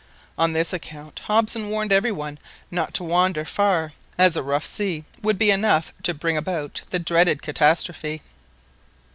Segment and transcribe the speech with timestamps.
[0.35, 2.39] On this account Hobson warned every one
[2.71, 6.97] not to wander far, as a rough sea would be enough to bring about the
[6.97, 8.23] dreaded catastrophe.